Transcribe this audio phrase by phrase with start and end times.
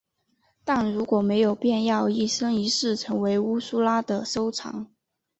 [0.65, 4.87] 但如果没有便要一生一世成为乌苏拉的收藏。